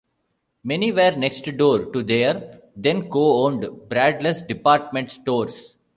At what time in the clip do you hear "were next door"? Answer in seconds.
0.91-1.91